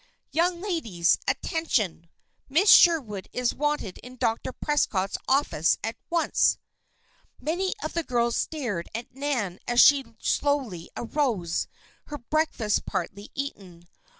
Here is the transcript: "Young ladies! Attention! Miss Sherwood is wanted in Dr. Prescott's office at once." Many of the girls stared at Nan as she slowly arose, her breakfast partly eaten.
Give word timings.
"Young 0.31 0.61
ladies! 0.61 1.19
Attention! 1.27 2.09
Miss 2.49 2.71
Sherwood 2.71 3.29
is 3.33 3.53
wanted 3.53 3.99
in 3.99 4.15
Dr. 4.15 4.51
Prescott's 4.51 5.15
office 5.27 5.77
at 5.83 5.95
once." 6.09 6.57
Many 7.39 7.75
of 7.83 7.93
the 7.93 8.01
girls 8.01 8.35
stared 8.35 8.89
at 8.95 9.13
Nan 9.13 9.59
as 9.67 9.79
she 9.79 10.03
slowly 10.17 10.89
arose, 10.97 11.67
her 12.07 12.17
breakfast 12.17 12.87
partly 12.87 13.29
eaten. 13.35 13.87